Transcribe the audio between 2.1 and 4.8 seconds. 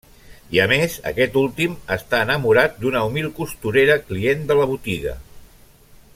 enamorat d'una humil costurera, client de la